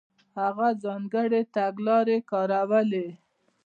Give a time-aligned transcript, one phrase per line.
[0.39, 3.07] هغه ځانګړې تګلارې کارولې.